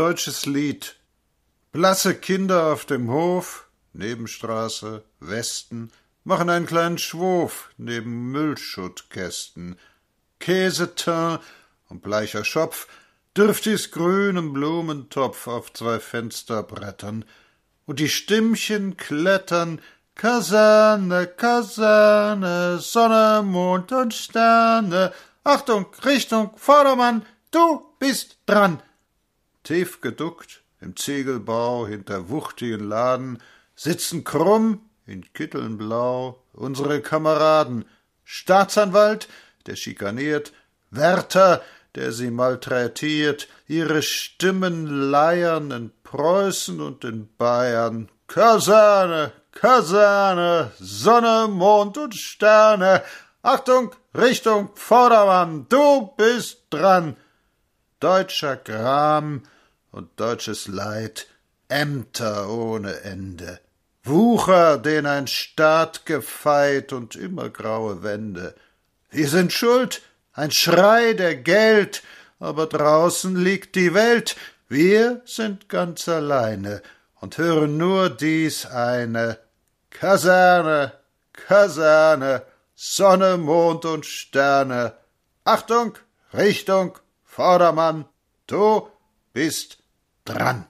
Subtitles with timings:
[0.00, 0.96] deutsches Lied.
[1.72, 5.92] Blasse Kinder auf dem Hof, Nebenstraße, Westen,
[6.24, 9.76] machen einen kleinen Schwof neben Müllschuttkästen.
[10.38, 11.40] Käseteint
[11.90, 12.88] und bleicher Schopf,
[13.36, 17.26] dürftiges grün im Blumentopf auf zwei Fensterbrettern,
[17.84, 19.82] und die Stimmchen klettern
[20.14, 25.12] Kaserne, Kaserne, Sonne, Mond und Sterne.
[25.44, 28.82] Achtung, Richtung, Vordermann, du bist dran.
[29.70, 33.40] Tief geduckt, im Ziegelbau hinter wuchtigen Laden,
[33.76, 37.84] sitzen krumm in Kitteln blau unsere Kameraden.
[38.24, 39.28] Staatsanwalt,
[39.66, 40.52] der schikaniert,
[40.90, 41.62] Wärter,
[41.94, 48.08] der sie malträtiert, ihre Stimmen leiern in Preußen und in Bayern.
[48.26, 53.04] Kaserne, Kaserne, Sonne, Mond und Sterne.
[53.42, 57.16] Achtung, Richtung Vordermann, du bist dran.
[58.00, 59.44] Deutscher Gram
[59.90, 61.26] und deutsches Leid,
[61.68, 63.60] Ämter ohne Ende,
[64.02, 68.54] Wucher, den ein Staat gefeit und immer graue Wände.
[69.10, 72.02] Wir sind schuld, ein Schrei der Geld,
[72.38, 74.36] aber draußen liegt die Welt,
[74.68, 76.82] wir sind ganz alleine
[77.20, 79.38] und hören nur dies eine.
[79.90, 80.92] Kaserne,
[81.32, 82.42] Kaserne,
[82.74, 84.94] Sonne, Mond und Sterne.
[85.44, 85.98] Achtung,
[86.32, 88.06] Richtung, Vordermann,
[88.46, 88.88] du
[89.32, 89.79] bist
[90.30, 90.69] dran.